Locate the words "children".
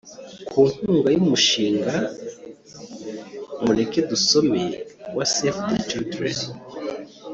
5.89-6.37